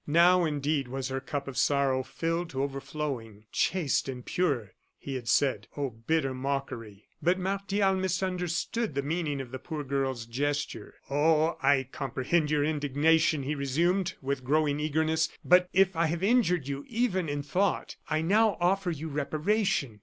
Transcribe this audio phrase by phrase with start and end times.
[0.07, 3.43] Now, indeed, was her cup of sorrow filled to overflowing.
[3.51, 5.67] "Chaste and pure!" he had said.
[5.77, 7.05] Oh, bitter mockery!
[7.21, 10.95] But Martial misunderstood the meaning of the poor girl's gesture.
[11.11, 11.55] "Oh!
[11.61, 15.29] I comprehend your indignation," he resumed, with growing eagerness.
[15.45, 19.99] "But if I have injured you even in thought, I now offer you reparation.